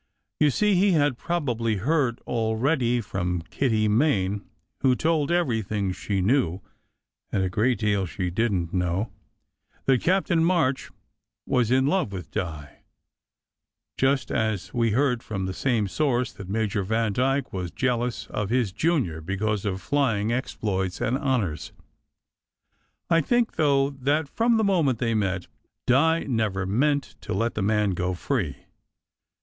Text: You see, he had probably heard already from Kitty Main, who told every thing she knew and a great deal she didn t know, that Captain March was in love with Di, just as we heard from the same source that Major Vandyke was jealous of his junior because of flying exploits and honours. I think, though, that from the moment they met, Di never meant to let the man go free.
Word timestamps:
You 0.39 0.49
see, 0.49 0.73
he 0.73 0.93
had 0.93 1.15
probably 1.19 1.75
heard 1.75 2.19
already 2.21 3.01
from 3.01 3.43
Kitty 3.51 3.87
Main, 3.87 4.43
who 4.79 4.95
told 4.95 5.31
every 5.31 5.61
thing 5.61 5.91
she 5.91 6.21
knew 6.21 6.59
and 7.31 7.43
a 7.43 7.51
great 7.51 7.77
deal 7.77 8.07
she 8.07 8.31
didn 8.31 8.69
t 8.69 8.75
know, 8.77 9.11
that 9.85 10.01
Captain 10.01 10.43
March 10.43 10.89
was 11.45 11.69
in 11.69 11.85
love 11.85 12.11
with 12.11 12.31
Di, 12.31 12.77
just 13.95 14.31
as 14.31 14.73
we 14.73 14.89
heard 14.93 15.21
from 15.21 15.45
the 15.45 15.53
same 15.53 15.87
source 15.87 16.31
that 16.31 16.49
Major 16.49 16.83
Vandyke 16.83 17.53
was 17.53 17.69
jealous 17.69 18.25
of 18.31 18.49
his 18.49 18.71
junior 18.71 19.21
because 19.21 19.65
of 19.65 19.83
flying 19.83 20.33
exploits 20.33 20.99
and 20.99 21.15
honours. 21.15 21.73
I 23.11 23.21
think, 23.21 23.53
though, 23.55 23.91
that 23.91 24.27
from 24.27 24.57
the 24.57 24.63
moment 24.63 24.97
they 24.97 25.13
met, 25.13 25.45
Di 25.85 26.21
never 26.23 26.65
meant 26.65 27.15
to 27.21 27.35
let 27.35 27.53
the 27.53 27.61
man 27.61 27.91
go 27.91 28.15
free. 28.15 28.65